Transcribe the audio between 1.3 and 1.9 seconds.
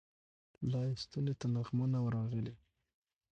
ته نغمه